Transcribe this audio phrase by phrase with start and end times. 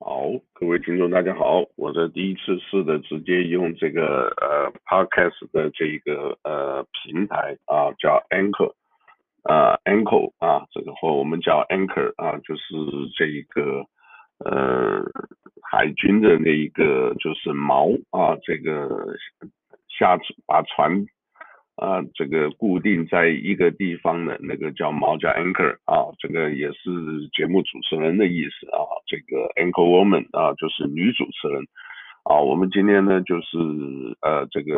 [0.00, 8.74] 好，各位听众大家好，我的第一次试的直接用这个呃 Podcast 的这一个呃平台啊，叫 Anchor
[9.42, 12.62] 啊 Anchor 啊，这个或我们叫 Anchor 啊，就是
[13.16, 13.86] 这一个
[14.38, 15.02] 呃
[15.62, 19.16] 海军的那一个就是锚啊，这个
[19.88, 21.06] 下把船。
[21.78, 26.90] 啊，这个固定在一个地方的那个叫毛叫 anchor 啊，这个也是
[27.32, 28.82] 节目主持人的意思啊。
[29.06, 31.62] 这个 anchor woman 啊，就是女主持人
[32.24, 32.40] 啊。
[32.40, 33.58] 我们今天呢，就是
[34.22, 34.74] 呃，这个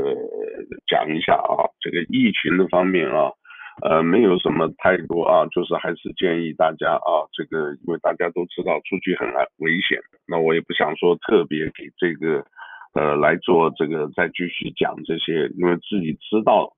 [0.86, 3.32] 讲一下啊，这个疫情的方面啊，
[3.80, 9.26] 呃，没有什么太多啊，就是还是建议大家啊，这个因为大家都知道出去很
[9.56, 9.98] 危险，
[10.28, 12.44] 那我也不想说特别给这个
[12.92, 16.76] 呃来做这个再继续讲这些，因为自己知道。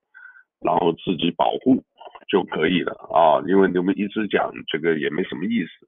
[0.65, 1.83] 然后自己保护
[2.29, 5.87] 就可以了啊，因为你们一直讲这个也没什么意思。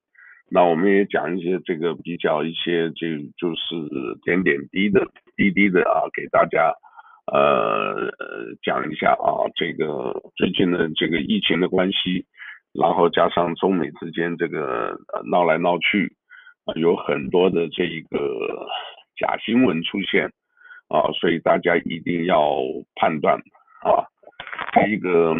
[0.51, 3.07] 那我们也讲一些这个比较一些就
[3.39, 3.75] 就是
[4.25, 5.07] 点点滴的
[5.37, 6.71] 滴滴的啊，给大家
[7.33, 8.13] 呃
[8.63, 12.27] 讲一下啊，这个最近的这个疫情的关系，
[12.73, 14.99] 然后加上中美之间这个
[15.31, 16.15] 闹来闹去，
[16.77, 18.69] 有很多的这一个
[19.17, 20.27] 假新闻出现
[20.89, 22.61] 啊，所以大家一定要
[22.97, 23.39] 判断
[23.83, 24.05] 啊。
[24.83, 25.35] 一个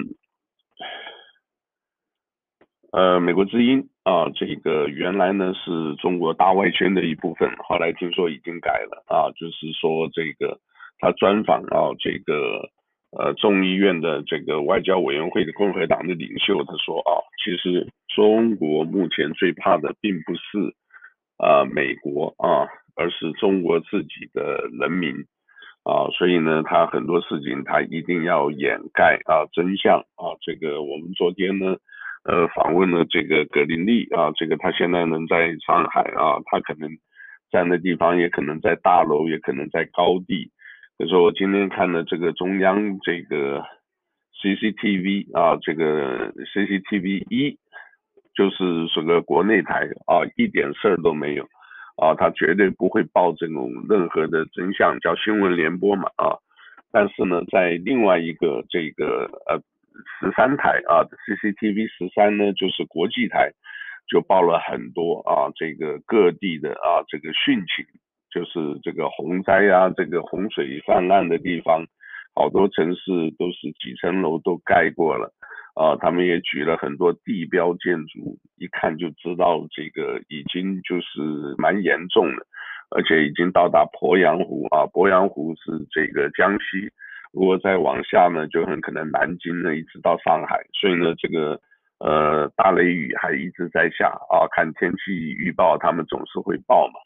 [2.93, 10.61] 呃，美国之音啊，这个原来呢是中国大外宣的一部分，后来听说已经改了啊，就是说这个
[11.01, 12.71] 他专访啊，这个
[13.11, 20.75] 呃众议院的这个外交委员会的共和党的领袖，他说啊，其实中国目前最怕的并不是
[21.39, 25.27] 啊美国啊，而是中国自己的人民。
[25.85, 30.33] 啊，所以呢，他很多事情他一定要掩盖啊真相啊。
[30.41, 31.77] 这个我们昨天呢，
[32.25, 36.89] 呃，访问了这个格林利啊，这个他现在能在上海啊，他可能
[37.51, 40.51] 站的地方，也可能在大楼，也可能在高地。
[40.97, 43.63] 可是我今天看了这个中央这个
[44.41, 47.59] CCTV 啊，这个 CCTV 一，
[48.35, 51.47] 就是这个国内台啊，一点事儿都没有。
[51.97, 56.39] 啊，他绝对不会报这种任何的真相，叫新闻联播嘛啊。
[56.91, 59.59] 但是呢，在另外一个这个呃
[60.21, 63.51] 十三台啊，CCTV 十三呢，就是国际台，
[64.09, 67.85] 就报了很多啊，这个各地的啊这个汛情，
[68.31, 71.87] 就是这个洪灾啊，这个洪水泛滥的地方，
[72.35, 75.33] 好多城市都是几层楼都盖过了。
[75.75, 81.21] 啊，他们也举了很多地标建筑，一看就知道这个已经就是
[81.59, 82.47] 蛮严重的，
[82.95, 86.89] 而且已经到达鄱阳湖啊，鄱阳湖是这个江西，
[87.33, 91.61] 如果再往下呢，就很可能南京呢，一直到上海，所以呢，这个
[91.99, 97.01] 呃大雷雨还一直在下啊，看天气预报他们总是会报嘛，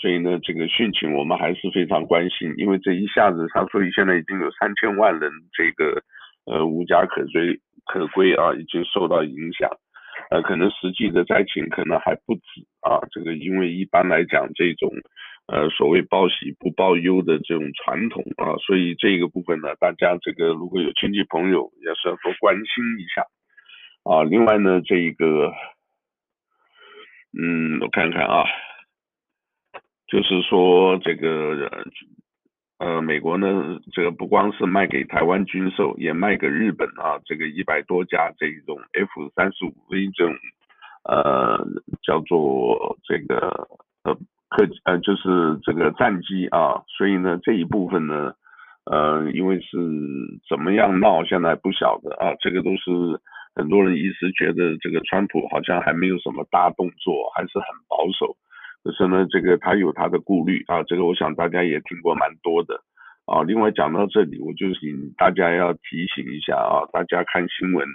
[0.00, 6.02] 所以呢，这个汛情我们还是非常关心，因为这一下子，他说现在已经有三千万人这个
[6.46, 7.60] 呃无家可追。
[7.90, 9.66] 可归啊，已经受到影响，
[10.28, 13.00] 呃，可能实际的灾情可能还不止啊。
[13.10, 14.92] 这个因为一般来讲，这种
[15.46, 23.24] 呃所谓报喜不报忧的这种传统啊，所以这个部分呢，大家这个如果有亲戚朋友，也是要多关心一下
[24.04, 24.22] 啊。
[24.22, 25.50] 另外呢，这一个
[27.32, 28.44] 嗯，我看看啊，
[30.08, 31.70] 就是说这个。
[32.80, 40.36] 呃，美国呢，这个不光是卖给台湾军售，也卖给日本啊，这个一百多架这种 F 三十五 V 这种，
[41.02, 41.58] 呃，
[42.04, 43.66] 叫做这个
[44.04, 44.14] 呃
[44.48, 48.32] 客呃就是这个战机啊，所以呢这一部分呢，
[48.84, 49.76] 呃，因为是
[50.48, 53.20] 怎么样闹，现在不晓得啊，这个都是
[53.56, 58.36] 很多人一直觉得这个川普好像还没有什么大动作，还是很保守。
[58.84, 62.80] 可是呢，这个他有他的顾虑啊，这个我想大家也听过蛮多的
[63.26, 63.42] 啊。
[63.42, 67.86] 另外讲到这里，我就请大家要提醒一下啊，大家看新闻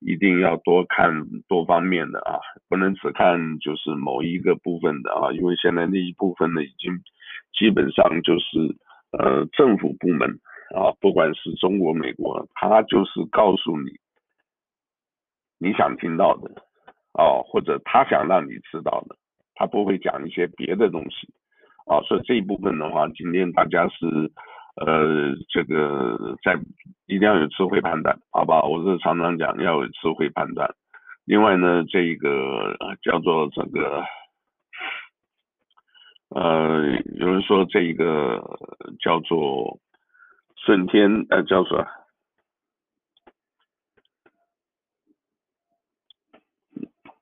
[0.00, 1.12] 一定要多看
[1.46, 6.92] 多方面的啊，不能只看就是某一个部分的啊，因为现在那一部分呢，已经
[7.52, 8.58] 基本上就是
[9.12, 10.40] 呃政府部门
[10.74, 13.92] 啊，不管是中国、美国，他就是告诉你
[15.58, 16.50] 你想听到的
[17.12, 19.14] 啊，或者他想让你知道的。
[19.62, 21.28] 他不会讲一些别的东西，
[21.86, 24.04] 啊，所以这一部分的话，今天大家是，
[24.74, 26.58] 呃，这个在
[27.06, 28.60] 一定要有智慧判断，好吧？
[28.62, 30.68] 我是常常讲要有智慧判断。
[31.26, 34.02] 另外呢，这一个叫做这个，
[36.30, 38.42] 呃，有人说这一个
[38.98, 39.78] 叫做
[40.56, 41.86] 顺天，呃，叫做。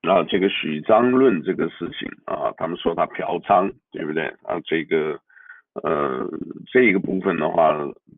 [0.03, 4.25] 啊，这个许章润这个事情啊，他们说他嫖娼，对不对？
[4.45, 5.21] 啊，这个
[5.83, 6.27] 呃，
[6.73, 7.77] 这一个部分的话，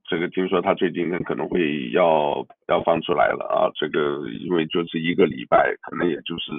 [0.09, 3.67] 这个听说他最近可能会要要放出来了啊。
[3.75, 6.53] 这个因为就是一个礼拜，可能也就是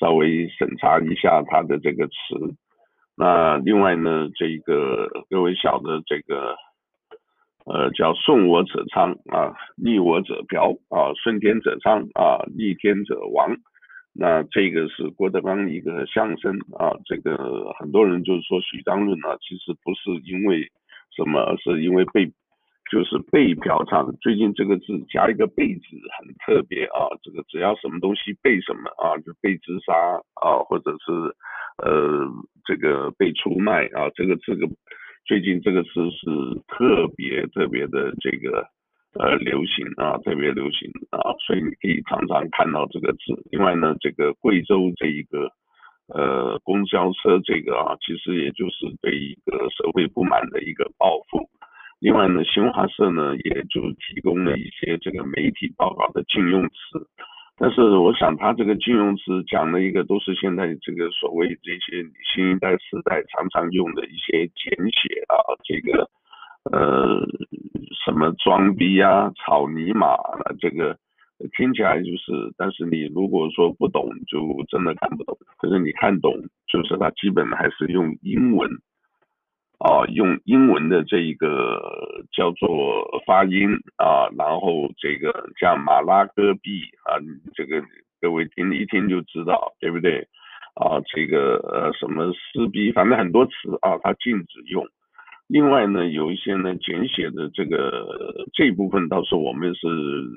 [0.00, 2.14] 稍微审查一下他的这个词。
[3.14, 6.56] 那另外呢，这个各位晓得这个
[7.66, 13.54] 呃叫顺我者昌啊，逆我者嫖啊，顺天者昌啊，逆天者亡。
[14.18, 20.62] 那这个是郭德纲一个相声啊，这个很多人就是说许章润啊，其实不是因为
[21.14, 22.26] 什么，是因为被
[22.90, 24.10] 就是被嫖娼。
[24.20, 25.84] 最近这个字加一个被字
[26.18, 29.92] 很特别啊，这个只要什么东西被什么啊，就被自杀
[30.40, 31.12] 啊，或者是
[31.84, 32.26] 呃
[32.64, 34.66] 这个被出卖啊，这个这个
[35.26, 36.26] 最近这个字是
[36.68, 38.66] 特别特别的这个。
[39.18, 43.32] 呃，流行啊，特别流行啊，所以你可以常常看到这个字。
[43.50, 45.50] 另外呢，这个贵州这一个
[46.08, 51.48] 呃公交车这个啊，其实也就是对一个社会不满的一个报复。
[51.98, 56.76] 另外呢，新华社呢也就提供了一些这个媒体报道的禁用词，
[57.56, 62.04] 但是我想他这个禁用词讲的一个都是现在这个所谓这些
[62.34, 66.10] 新一代时代常常用的一些简写啊，这个。
[66.72, 67.20] 呃，
[68.04, 70.98] 什么装逼啊，草泥马啊，这个
[71.56, 75.36] 听起来就是，但是你如果说不懂，就真的看不懂。
[75.58, 76.32] 可是你看懂，
[76.66, 78.68] 就是它基本还是用英文，
[79.78, 87.20] 啊，用英文的这一个叫做发音啊，然后这个像马拉戈壁啊，
[87.54, 87.82] 这个
[88.20, 90.26] 各位听一听就知道，对不对？
[90.74, 94.86] 啊，这个呃什么撕逼，反正很多词啊，它禁止用。
[95.48, 99.86] 另外呢，有一些呢简写的这个这一部分倒是我们是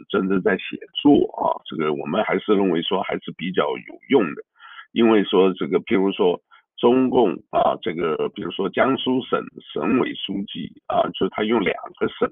[0.07, 4.43] 真正在写作啊，这个我们还是认为说还是比较有用的，
[4.91, 6.39] 因为说这个譬如说
[6.77, 12.29] 中共啊，这个比如说江苏省省委书记啊，就他用两个省，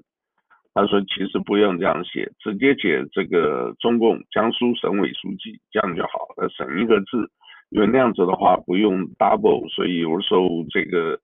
[0.72, 7.28] 他说其实不用这样写，直接写这个中共江苏省委书记这样就好了，省一个字，
[7.70, 11.18] 因为那样子的话不用 double，所以有时候这个。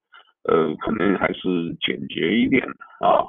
[0.45, 2.63] 呃，可能还是简洁一点
[3.01, 3.27] 啊。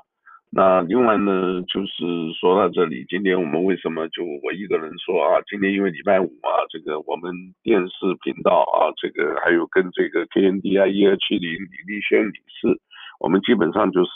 [0.52, 5.42] 那另外呢，就是说到这里，今天我们为什么就我一个人说啊？
[5.50, 12.80] 今天因为礼拜五啊，这个我们电视频道啊，这个还有跟这个 KNDI 一二七零李立轩女士，
[13.20, 14.12] 我们基本上就是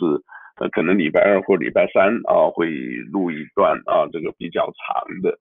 [0.62, 2.70] 呃，可能礼拜二或礼拜三啊会
[3.12, 5.38] 录一段啊，这个比较长的。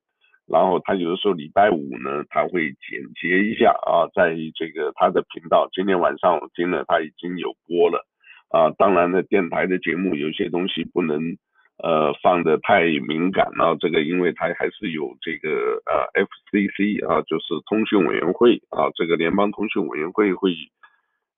[0.50, 8.06] 然后他有的时候礼拜五呢，他会剪辑一下啊，在这个他的频道，今天晚上我听了他已经有播了
[8.48, 8.70] 啊。
[8.78, 11.36] 当然呢，电台的节目有些东西不能
[11.82, 20.52] 呃放的太敏感啊，这个因为他还是有这个呃 FCC 啊，就是通讯委员会啊，这个联邦通讯委员会会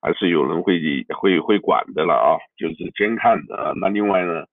[0.01, 0.79] 还是有人会
[1.09, 3.73] 会会管的了啊，就是监看的啊。
[3.75, 4.45] 那另外呢？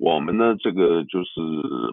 [0.00, 1.40] 我们呢，这个就是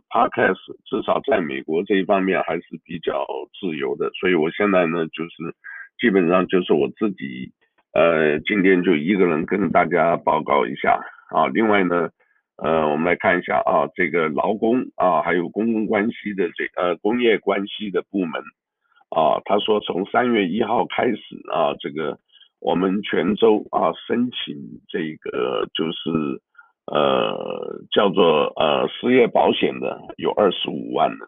[0.10, 3.26] Podcast，至少在美国这一方面还是比较
[3.60, 5.56] 自由的，所以我现在呢，就是
[6.00, 7.52] 基本上就是我自己，
[7.94, 11.00] 呃，今天就一个人跟大家报告一下
[11.32, 11.48] 啊。
[11.48, 12.10] 另外呢，
[12.58, 18.40] 呃，我们来看一下啊，这个劳工啊，还有公共关系的这呃工业关系的部门
[19.10, 21.18] 啊，他说从三月一号开始
[21.52, 22.20] 啊，这个
[22.60, 24.56] 我们泉州啊申请
[24.88, 26.40] 这个就是。
[26.88, 31.20] 呃，叫做呃失业保险的有二十五万人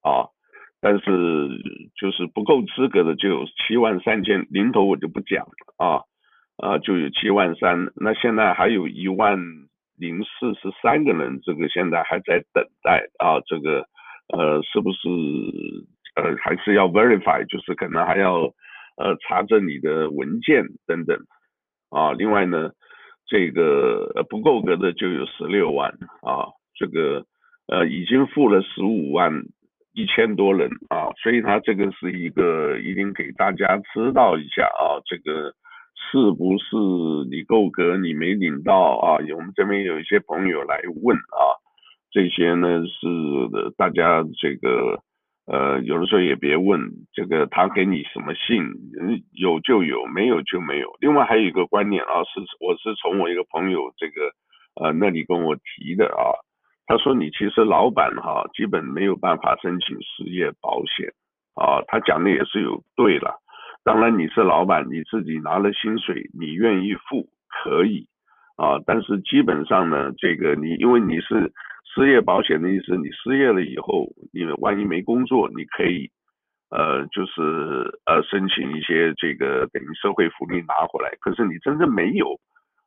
[0.00, 0.32] 啊，
[0.80, 1.02] 但是
[1.94, 6.00] 就是不够资格的就有七万三千，零头我就不讲了啊
[6.56, 9.38] 啊，就有七万三，那现在还有一万
[9.94, 13.86] 零四十三个人，这个现在还在等待啊，这个
[14.28, 15.08] 呃是不是
[16.16, 18.44] 呃还是要 verify，就是可能还要
[18.96, 21.18] 呃查证你的文件等等
[21.90, 22.70] 啊，另外呢。
[23.28, 25.90] 这个不够格的就有十六万
[26.22, 27.24] 啊，这个
[27.68, 29.30] 呃已经付了十五万
[29.92, 35.52] 一千多人啊，所以他这个是一个一定给大家知道一下啊，这个
[35.94, 36.74] 是不是
[37.30, 39.18] 你够格你没领到啊？
[39.36, 41.54] 我们这边有一些朋友来问啊，
[42.10, 45.02] 这些呢是大家这个。
[45.50, 46.78] 呃，有的时候也别问
[47.10, 48.62] 这个他给你什么信，
[49.32, 50.94] 有就有，没有就没有。
[51.00, 54.30] 另外还有一个观念啊，是我是从我一个朋友这个
[54.78, 56.36] 呃那里跟我提的啊，
[56.86, 61.08] 他说你其实老板哈、基本没有办法申请失业保险
[61.54, 63.40] 啊，他讲的也是有对了。
[63.84, 68.06] 当然你是老板，你自己拿了薪水，你愿意付可以
[68.58, 71.50] 啊，但是基本上呢，这个你因为你是。
[71.84, 76.10] 失业保险的意思，你失业了以后，你万一没工作，你可以
[76.70, 81.10] 呃，就是呃申请一些这个等于社会福利拿回来。
[81.20, 82.38] 可是你真正没有，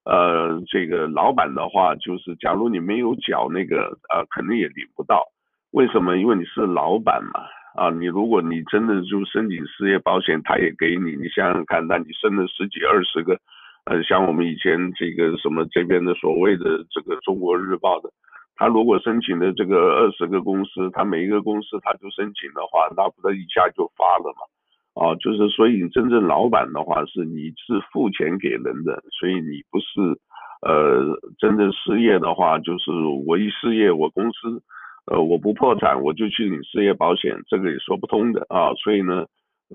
[0.05, 5.25] 呃，这个老板的话，就是假如你没有缴那个，呃，肯定也领不到。
[5.71, 6.17] 为什么？
[6.17, 7.41] 因为你是老板嘛。
[7.74, 11.15] 啊，你如果你真的就申请失业保险，他也给你。
[11.15, 13.39] 你想想看，那你剩了十几二十个，
[13.86, 18.10] 呃，像我们以前这个什么这边的所谓的这个中国日报的，
[18.55, 25.03] 他如果申请的这个二十个公司，他每一个公司他就申请的话，那不得一下就发了嘛？
[25.03, 30.20] 啊，就是所以你真正老板的话是你是付钱给人的，所以你不是
[30.62, 32.91] 呃真正失业的话，就是
[33.25, 34.62] 我一失业我公司。
[35.08, 38.72] 呃，我不破产，我就去领失业保险，这个也说不通的啊。
[38.75, 39.25] 所以呢，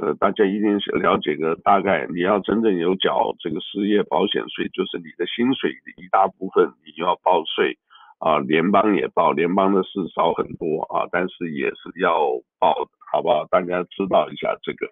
[0.00, 2.06] 呃，大家一定了解个大概。
[2.14, 7.76] 你要真正有缴这个失业保险税，就是你的薪水的一大部分你要报税
[8.18, 12.18] 啊，联邦也报，联邦的事少很多啊，但是也是要
[12.58, 13.44] 报的，好不好？
[13.50, 14.88] 大家知道一下这个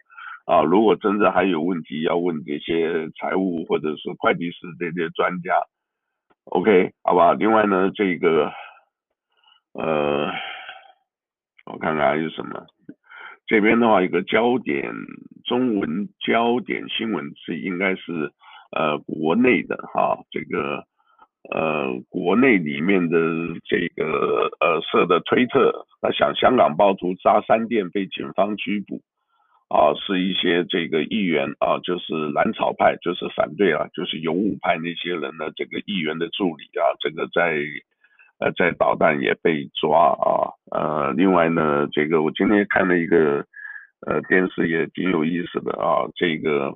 [0.46, 0.62] 啊。
[0.62, 5.52] 如果真的还有问题，要问这些财务或者是会计师这些专家
[6.44, 7.32] ，OK，好吧？
[7.34, 8.52] 另外呢，这个。
[9.76, 10.30] 呃，
[11.66, 12.64] 我看看还有什么？
[13.48, 14.94] 这边的话，一个焦点
[15.44, 18.32] 中文焦点新闻是应该是
[18.70, 20.84] 呃国内的哈，这个
[21.50, 23.18] 呃国内里面的
[23.64, 29.00] 这个呃设的推特，他想香港暴徒砸三店被警方拘捕
[29.68, 37.64] 啊，是一些这个议员啊，就是蓝草派，就是反对啊，就是勇武派那些人的这个议员的助理啊，这个在。
[38.40, 43.46] 呃，在导弹也被抓啊，呃，另外呢，这个我今天看了一个
[44.04, 46.74] 呃电视也挺有意思的啊，这个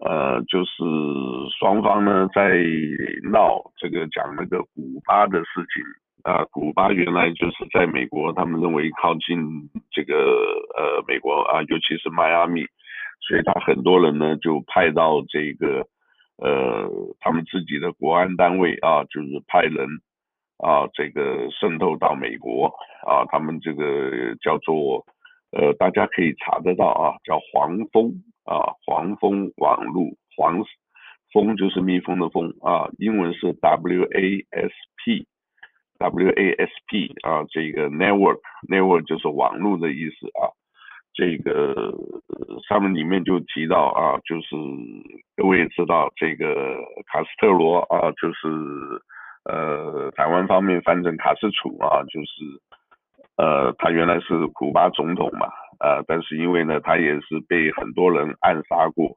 [0.00, 0.82] 呃就是
[1.58, 2.58] 双方呢在
[3.30, 5.82] 闹这个讲那个古巴的事情
[6.22, 10.14] 啊，古巴原来就是在美国，他们认为靠近这个
[10.76, 12.64] 呃美国啊，尤其是迈阿密，
[13.20, 15.86] 所以他很多人呢就派到这个
[16.38, 16.88] 呃
[17.20, 19.86] 他们自己的国安单位啊，就是派人。
[20.60, 22.66] 啊，这个渗透到美国
[23.06, 25.06] 啊，他们这个叫做
[25.52, 28.12] 呃，大家可以查得到啊，叫黄蜂
[28.44, 30.62] 啊，黄蜂网络，黄
[31.32, 34.72] 蜂就是蜜蜂的蜂啊，英文是 W A S
[35.04, 40.50] P，W A S P 啊，这个 network network 就是网络的意思啊，
[41.14, 41.94] 这个
[42.68, 44.56] 上面里面就提到啊，就是
[45.36, 46.76] 各位也知道这个
[47.06, 49.02] 卡斯特罗啊，就是。
[49.44, 52.60] 呃，台湾方面翻成卡斯楚啊，就是
[53.38, 55.46] 呃，他原来是古巴总统嘛，
[55.80, 59.16] 呃，但是因为呢，他也是被很多人暗杀过，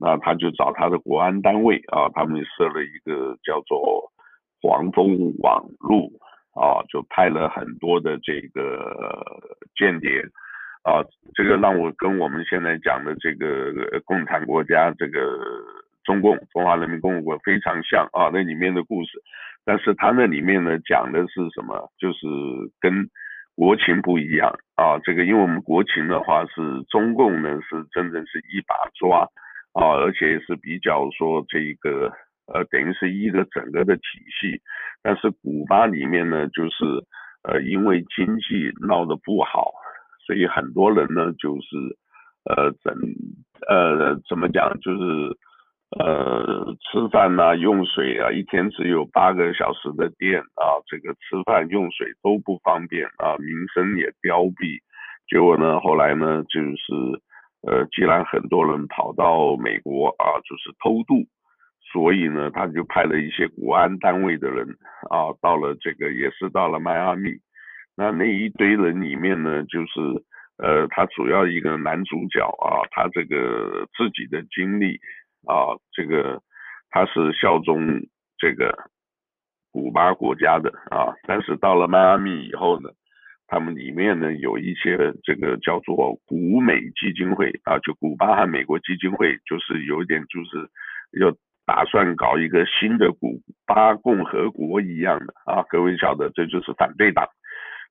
[0.00, 4.10] 那他就找他的国安单位啊，他们设了一个叫做
[4.62, 6.10] 黄蜂网路
[6.54, 9.22] 啊，就派了很多的这个
[9.76, 10.22] 间谍
[10.82, 15.20] 啊，这个让我跟我们现在讲的这个共产国家这个。
[16.04, 19.20] 中共中华人民共和国非常像啊，那里面的故事，
[19.62, 21.92] 但是他那里面呢讲的是什么？
[21.98, 22.26] 就是
[22.80, 23.06] 跟
[23.58, 25.00] 国情不一样啊。
[25.02, 29.26] 这个因为我们国情的话是中共呢是真正是一把抓
[29.72, 32.12] 啊，而且是比较说这个
[32.46, 34.62] 呃等于是一个整个的体系，
[35.02, 36.84] 但是古巴里面呢就是
[37.42, 39.72] 呃因为经济闹得不好，
[40.24, 41.76] 所以很多人呢就是
[42.44, 42.94] 呃怎
[43.68, 45.36] 呃怎么讲就是。
[45.96, 54.82] 呃，吃饭呐、用水啊，一天只有八个小时的电啊，这个吃饭用水都不方便啊，民生也凋敝。
[55.28, 56.92] 结果呢，后来呢，就是
[57.66, 61.26] 呃，既然很多人跑到美国啊，就是偷渡，
[61.90, 64.68] 所以呢，他就派了一些国安单位的人
[65.08, 67.30] 啊，到了这个也是到了迈阿密。
[67.96, 70.00] 那那一堆人里面呢，就是
[70.58, 75.00] 呃，他主要一个男主角啊，他这个自己的经历。
[75.46, 76.42] 啊，这个
[76.90, 77.78] 他是效忠
[78.36, 78.74] 这个
[79.70, 82.90] 古巴国家的啊，但是到了迈阿密以后呢，
[83.46, 90.68] 他们里面呢有一些这个叫做古美基金会啊，就古巴和美国基金会，就是有一点就是
[91.20, 97.26] 要打算搞一个新的古巴共和国一样的啊，各位晓得这就是反对党，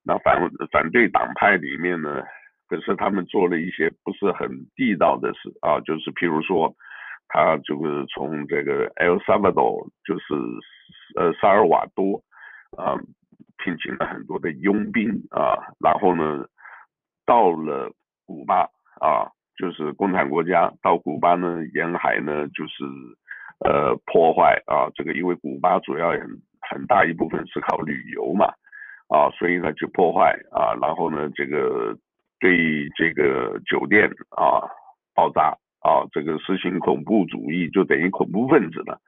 [0.04, 0.38] 那反
[0.70, 2.22] 反对党派里面呢，
[2.68, 6.74] 可是他们做了一些不是很地道的事啊，就是譬如说。
[7.28, 10.34] 他就是从这个 El Salvador，就是
[11.16, 12.22] 呃萨尔瓦多
[12.76, 12.96] 啊，
[13.58, 16.46] 聘请了很多的佣兵啊，然后呢，
[17.26, 17.92] 到了
[18.26, 18.68] 古巴
[19.00, 22.84] 啊，就是共产国家，到古巴呢，沿海呢就是
[23.60, 26.20] 呃破坏啊，这个因为古巴主要很
[26.70, 28.46] 很大一部分是靠旅游嘛
[29.08, 31.96] 啊，所以呢就破坏啊，然后呢这个
[32.40, 34.64] 对这个酒店啊
[35.14, 39.00] 爆炸啊，这个实行恐怖主义就等于恐怖分子了。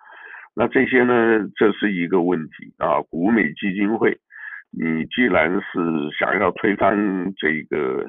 [0.54, 3.00] 那这些呢，这是一个问题啊。
[3.10, 4.18] 古美基金会，
[4.70, 8.04] 你既然是想要推翻这个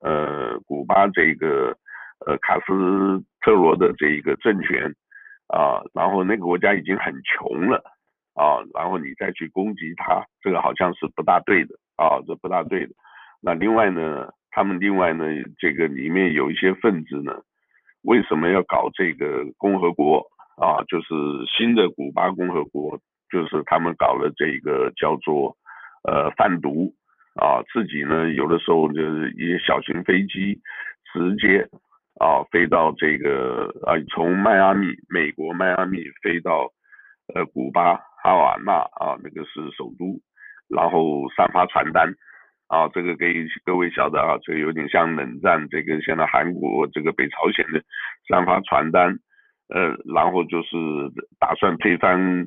[0.00, 1.76] 呃古巴这个
[2.26, 4.92] 呃卡斯特罗的这一个政权
[5.46, 7.82] 啊，然后那个国家已经很穷了
[8.34, 12.92] 啊，然后你再去攻击他，这个好像是不大对的啊，这不大对的。
[13.40, 15.24] 那另外呢，他们另外呢，
[15.58, 17.32] 这个里面有一些分子呢，
[18.06, 20.24] 为什么要搞这个共和国？
[20.56, 21.08] 啊，就是
[21.46, 22.98] 新的古巴共和国，
[23.30, 25.54] 就是他们搞了这个叫做
[26.02, 26.94] 呃贩毒
[27.34, 30.58] 啊，自己呢有的时候就是一些小型飞机
[31.12, 31.68] 直接
[32.18, 36.72] 啊飞到这个啊从迈阿密美国迈阿密飞到
[37.34, 40.18] 呃古巴哈瓦那啊那个是首都，
[40.70, 42.10] 然后散发传单
[42.68, 47.82] 啊，这个给各位晓得啊，这个有点像冷战，这个现在韩国这个北朝鲜的
[48.28, 49.18] 散发传单。
[49.68, 50.76] 呃，然后就是
[51.40, 52.46] 打算推翻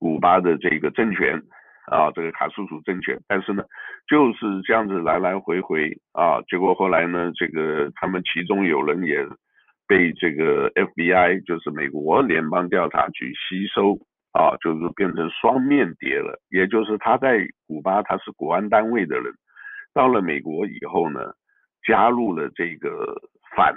[0.00, 1.40] 古巴的这个政权
[1.86, 3.62] 啊，这个卡苏楚政权，但是呢，
[4.08, 9.24] 就是这样子来来回回啊，结果后来呢，这个他们其中有人也
[9.86, 13.96] 被这个 FBI，就是美国联邦调查局吸收
[14.32, 19.32] 啊，就是变成双面谍了，也就是他在古巴他是国安单位的人，
[19.94, 21.20] 到了美国以后呢，
[21.86, 23.14] 加入了这个
[23.56, 23.74] 反。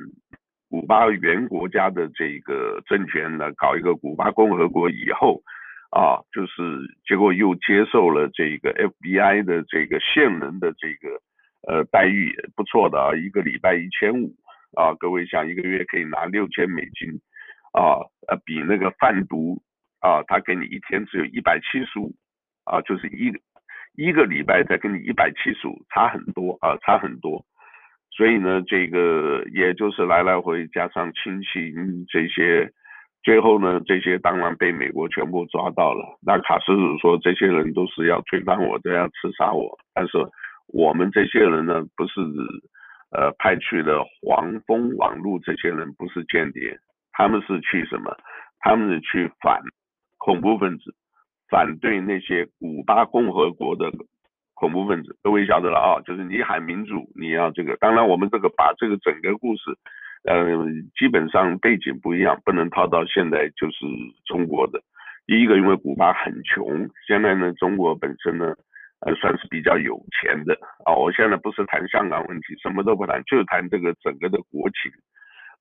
[0.67, 5.41] 古巴原国家的这个政权呢，搞一个古巴共和国以后，
[5.91, 11.21] 啊，就是结果又接受了这个 FBI 的这个现任的这个
[11.67, 14.33] 呃待遇也不错的啊，一个礼拜一千五
[14.75, 17.21] 啊，各位想一个月可以拿六千美金
[17.71, 19.61] 啊，呃，比那个贩毒
[20.05, 22.13] 啊，他给你一天只有一百七十五
[22.65, 23.33] 啊，就是一
[23.95, 27.43] 一个礼拜再给你一百七十五，差很多啊，差很多。
[28.11, 31.73] 所以呢，这个也就是来来回加上亲戚
[32.07, 32.71] 这些，
[33.23, 36.19] 最后呢，这些当然被美国全部抓到了。
[36.21, 39.75] 那卡斯鲁说，这些人都是要推翻我，都要刺杀我。
[39.95, 40.19] 但是
[40.67, 42.21] 我们这些人呢，不是
[43.09, 46.77] 呃派去的黄蜂网路这些人不是间谍，
[47.11, 48.15] 他们是去什么？
[48.59, 49.61] 他们是去反
[50.25, 50.95] 恐怖分子，
[51.49, 53.91] 反对那些古巴共和国的。
[54.55, 57.77] 恐怖分子，各位晓得了啊，就是你喊民主，你要这个。
[57.77, 59.61] 当然，我们这个把这个整个故事，
[60.23, 60.47] 呃，
[60.97, 63.85] 基本上背景不一样，不能套到现在就是
[64.25, 64.81] 中国的。
[65.27, 68.55] 第一个，因为古巴很穷，现在呢，中国本身呢，
[69.01, 70.95] 呃，算是比较有钱的啊。
[70.95, 74.89] 我现在不是谈香港问题，什么都不谈，就谈这个整个的国情。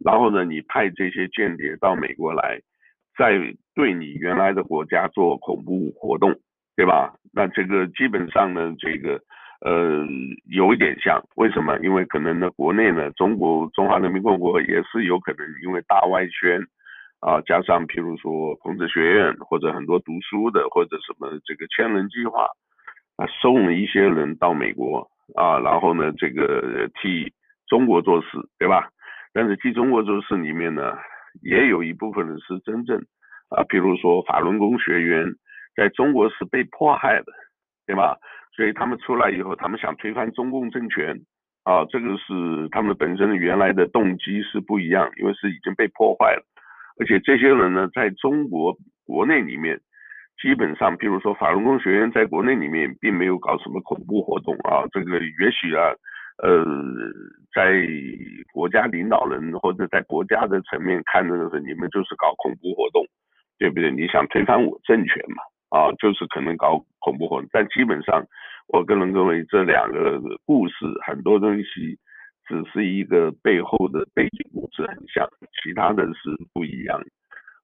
[0.02, 2.60] 然后呢，你派这些间谍到美国来，
[3.16, 3.38] 在
[3.74, 6.34] 对你原来的国家做恐怖活动。
[6.76, 7.14] 对吧？
[7.32, 9.20] 那这个基本上呢，这个
[9.60, 10.04] 呃
[10.50, 11.78] 有一点像，为什么？
[11.78, 16.60] 因为可能呢，国内呢，中国中华人民共和国也是有可能因为大外宣
[17.20, 22.42] 啊，加上譬如说孔子学院或者很多读书的或者什么这个千人计划
[23.14, 27.32] 啊，送了一些人到美国啊，然后呢，这个替
[27.68, 28.88] 中国做事，对吧？
[29.32, 30.98] 但是替中国做事里面呢，
[31.42, 32.98] 也有一部分人是真正
[33.48, 35.26] 啊，譬如说法轮功学员。
[35.76, 37.32] 在中国是被迫害的，
[37.84, 38.16] 对吧？
[38.54, 41.18] 所以他们出来以后，他们想推翻中共政权，
[41.64, 46.46] 啊，这个是他们本身原来的动机是不一样，因为是已经被破坏了。
[47.00, 49.76] 而且这些人呢，在中国国内里面，
[50.40, 55.90] 基本上，比如说法轮功学院在国内里面并没有搞什么恐怖活动啊，这个也许啊，
[56.42, 56.64] 呃，
[57.54, 57.86] 在
[58.52, 63.04] 国家领导人或者在国家的层面看的是你们就是搞恐怖活动，
[63.58, 63.90] 对不对？
[63.90, 65.42] 你想推翻我政权嘛？
[65.70, 68.24] 啊，就是可能搞恐怖活动，但基本上，
[68.68, 70.74] 我个人认为这两个故事
[71.06, 71.98] 很多东西
[72.46, 75.28] 只是一个背后的背景故事很像，
[75.62, 77.00] 其他的是不一样。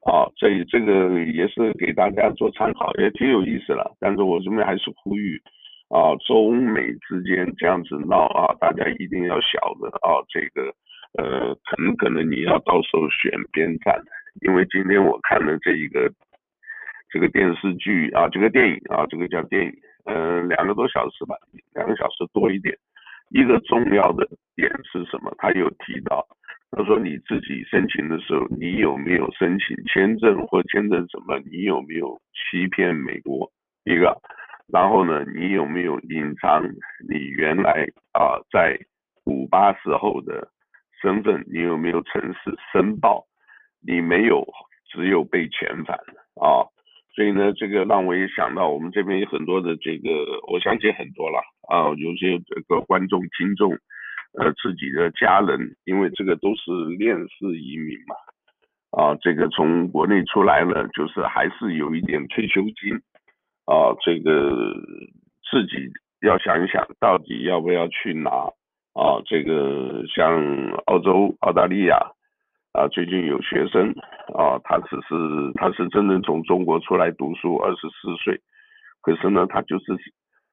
[0.06, 3.94] 啊，所以这个也是给大家做参考，也挺有意思了。
[4.00, 5.38] 但是我这边还是呼吁，
[5.90, 10.74] 啊，中美之间这样子闹啊，大家一定要晓得啊，这个
[11.18, 14.00] 呃，很可能你要到时候选边站，
[14.40, 16.10] 因为今天我看了这一个。
[17.12, 19.72] 这个电视剧啊，这个电影啊，这个叫电影，
[20.04, 21.34] 嗯、呃，两个多小时吧，
[21.74, 22.72] 两个小时多一点。
[23.30, 24.24] 一个重要的
[24.54, 25.34] 点是什么？
[25.36, 26.24] 他有提到，
[26.70, 31.36] 他说你自己申请的时候，你有没有申请签证或签证什么？
[31.50, 33.50] 你有没有欺骗美国？
[33.82, 34.16] 一个，
[34.72, 36.62] 然后呢，你有没有隐藏
[37.08, 38.78] 你原来啊在
[39.24, 40.48] 古巴时候的
[41.00, 41.44] 身份？
[41.52, 43.26] 你有没有诚实申报？
[43.86, 44.46] 你没有，
[44.90, 45.96] 只有被遣返
[46.40, 46.68] 啊。
[47.12, 50.08] 所以呢，这个让我也想到，我们这边有很多的这个，
[50.46, 53.72] 我相信很多了啊，有些这个观众听众
[54.38, 58.14] 呃自己的家人，因为这个都是链式移民嘛，
[59.02, 62.94] 啊，这个从国内出来了，就是还是有一点退休金，
[63.70, 64.74] 啊，这个
[65.48, 65.88] 自己
[66.26, 68.30] 要想一想，到底要不要去拿，
[68.94, 70.42] 啊，这个像
[70.86, 71.96] 澳洲、澳大利亚。
[72.72, 73.90] 啊，最近有学生
[74.32, 78.40] 啊，他只是他是真正从中国出来读书，二十四岁，
[79.02, 79.86] 可是呢，他就是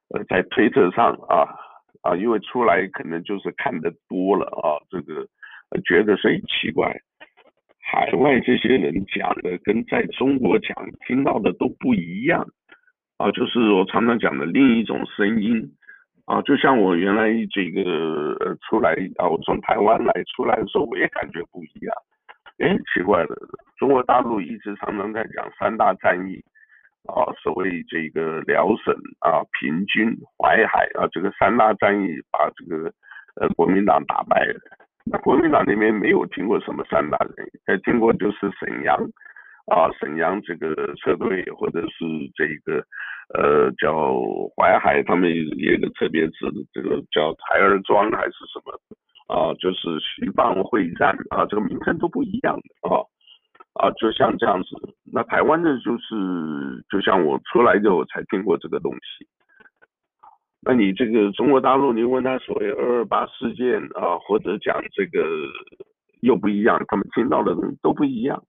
[0.10, 1.46] 呃在推特上啊
[2.02, 5.28] 啊，因为出来可能就是看得多了啊，这个
[5.86, 6.92] 觉得所以奇怪，
[7.80, 10.76] 海外这些人讲的跟在中国讲
[11.06, 12.48] 听到的都不一样
[13.18, 15.74] 啊，就是我常常讲的另一种声音。
[16.26, 21.96] 啊，就像我原来这个呃出来啊，我从台湾来出来的时候，我也感觉不一样。
[22.60, 23.34] 哎，奇怪了，
[23.80, 26.44] 中国大陆一直常常在讲三大战役
[27.08, 32.92] 啊，所谓这个辽沈啊、平津、淮海啊，这个三大战役把这个
[33.40, 34.60] 呃国民党打败了。
[35.06, 39.00] 那国民党那边没有听过什么三大战役，呃，听过就是沈阳
[39.68, 42.84] 啊，沈阳这个车队，或者是这个。
[43.34, 44.16] 呃，叫
[44.56, 48.72] 淮海，他们有一个特别字，这个叫台儿庄还是什么
[49.28, 49.54] 啊？
[49.56, 53.04] 就是徐蚌会战啊，这个名称都不一样的啊
[53.74, 54.70] 啊，就像这样子。
[55.12, 56.16] 那台湾的就是，
[56.90, 59.28] 就像我出来之后才听过这个东西。
[60.62, 65.20] 那你这个中国大陆，你问他所谓二二八事件啊，或者讲这个
[66.22, 68.42] 又不一样，他们听到的都不一样。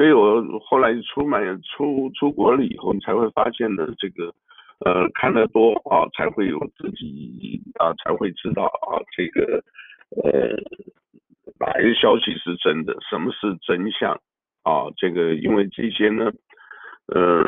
[0.00, 4.32] 所以我后来出门出出国了以后，你才会发现呢，这个，
[4.78, 9.62] 呃，看得多啊，才会有自己啊，才会知道啊，这个，
[10.24, 10.56] 呃，
[11.60, 14.18] 哪一个消息是真的，什么是真相
[14.62, 14.88] 啊？
[14.96, 16.32] 这个，因为这些呢，
[17.12, 17.44] 呃，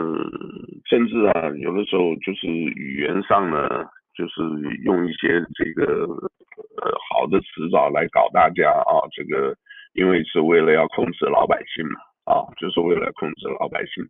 [0.84, 3.66] 甚至啊，有的时候就是语言上呢，
[4.14, 4.42] 就是
[4.84, 9.56] 用一些这个呃好的词藻来搞大家啊，这个，
[9.94, 12.12] 因为是为了要控制老百姓嘛。
[12.24, 14.04] 啊，就是为了控制老百姓，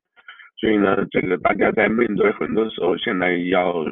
[0.61, 3.85] 所以呢，这个大家在面对很多时候，现在要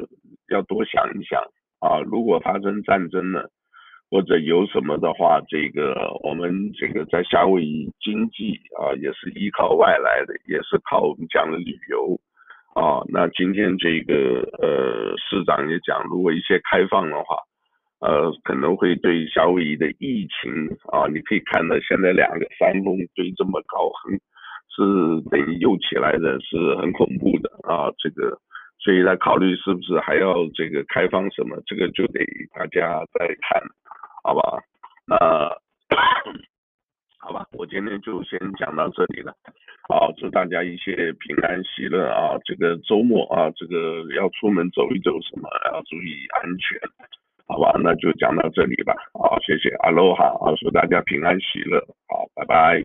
[0.49, 1.41] 要多想一想
[1.79, 3.49] 啊，如果发生战争了，
[4.09, 12.19] 或者有什么的话，这个我们这个在夏威夷经济啊，也是依靠外来的，也是靠我们讲的旅游
[12.75, 13.01] 啊。
[13.09, 17.37] 那今天这个呃市长也讲，如果一些开放的话。
[18.01, 20.51] 呃，可能会对夏威夷的疫情
[20.91, 24.19] 啊，你可以看到现在两个山峰堆这么高，很
[24.73, 27.93] 是等于又起来的，是很恐怖的啊。
[27.99, 28.39] 这个，
[28.79, 33.61] 所以在考虑是不是还要这个开放什么，这个就得大家再看，
[34.23, 34.63] 好吧？
[35.05, 35.15] 那
[37.19, 39.31] 好吧，我今天就先讲到这里了。
[39.87, 42.33] 好，祝大家一切平安喜乐啊！
[42.45, 46.79] 这个周末啊，这个要出门走一走什么，要注意安全。
[47.51, 48.95] 好吧，那就讲到这里吧。
[49.13, 51.85] 好，谢谢，阿罗哈，祝大家平安喜乐。
[52.07, 52.81] 好，拜拜。